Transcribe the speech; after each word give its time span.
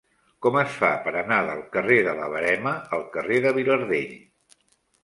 Com 0.45 0.55
es 0.61 0.77
fa 0.83 0.89
per 1.07 1.13
anar 1.19 1.37
del 1.49 1.61
carrer 1.77 1.99
de 2.09 2.17
la 2.23 2.33
Verema 2.37 2.75
al 2.99 3.07
carrer 3.19 3.43
de 3.47 3.57
Vilardell? 3.61 4.15